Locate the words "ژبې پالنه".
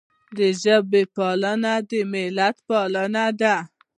0.61-1.73